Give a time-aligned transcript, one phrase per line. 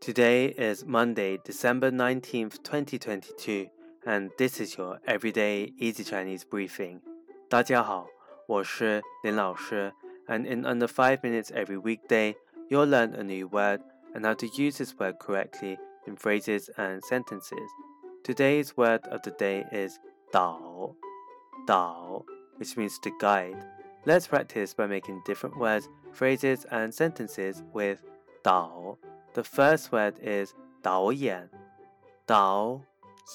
[0.00, 3.66] Today is Monday, December 19th, 2022,
[4.06, 7.00] and this is your everyday easy Chinese briefing.
[7.48, 8.06] 大家好，
[8.46, 9.92] 我是林老师,
[10.28, 12.36] and in under 5 minutes every weekday,
[12.68, 13.80] you'll learn a new word
[14.14, 17.68] and how to use this word correctly in phrases and sentences.
[18.22, 19.98] Today's word of the day is
[20.32, 20.94] dao,
[21.66, 22.24] dao,
[22.58, 23.56] which means to guide.
[24.04, 27.98] Let's practice by making different words, phrases, and sentences with
[28.44, 28.98] dao.
[29.34, 31.50] The first word is 导演,
[32.26, 32.82] 导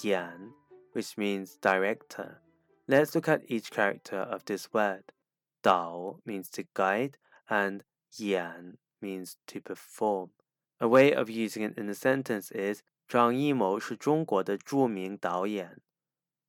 [0.04, 0.54] 演,
[0.94, 2.42] which means director.
[2.88, 5.14] Let's look at each character of this word.
[5.62, 7.84] 导 means to guide and
[8.18, 10.32] 演 means to perform.
[10.80, 15.82] A way of using it in a sentence is 张艺谋是中国的着名导演。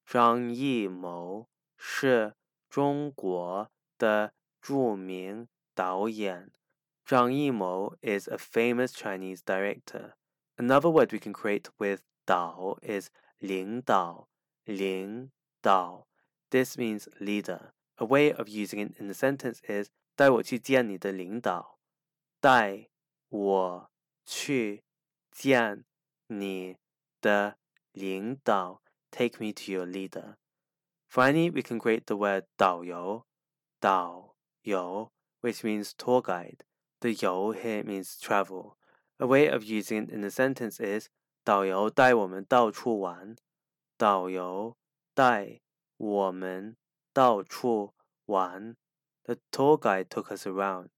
[0.06, 2.34] 张艺谋是
[2.70, 6.50] 中国的着名导演。
[7.08, 10.14] Zhang Yimou is a famous Chinese director.
[10.56, 13.10] Another word we can create with Dao is
[13.42, 14.28] 领导,
[14.66, 15.30] 领
[15.62, 16.06] 导.
[16.50, 17.72] This means leader.
[17.98, 21.78] A way of using it in a sentence is 带我去见你的领导。
[22.40, 22.88] 带
[23.28, 23.90] 我
[24.24, 24.82] 去
[25.30, 25.84] 见
[26.28, 26.76] 你
[27.20, 27.58] 的
[27.92, 28.80] 领导.
[29.10, 30.36] Take me to your leader.
[31.08, 33.26] Finally, we can create the word 导游,
[33.78, 35.12] 导游,
[35.42, 36.64] which means tour guide.
[37.00, 38.76] The 游 here means travel.
[39.18, 41.08] A way of using it in a sentence is
[41.44, 43.36] 导游带我们到处玩。
[43.96, 44.76] 导游
[45.14, 45.60] 带
[45.96, 46.76] 我们
[47.12, 47.94] 到处
[48.26, 48.76] 玩。
[49.24, 50.88] The tour guide took us around.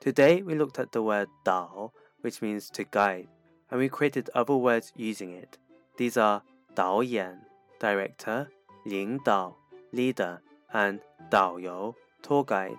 [0.00, 3.28] Today we looked at the word 导, which means to guide,
[3.68, 5.58] and we created other words using it.
[5.96, 6.42] These are
[6.74, 7.44] 导演
[7.78, 8.48] director,
[8.84, 9.56] 领导
[9.92, 10.40] leader,
[10.72, 12.78] and 导游 tour guide.